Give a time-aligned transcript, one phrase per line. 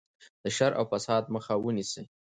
[0.43, 2.03] د شر او فساد مخه ونیسئ.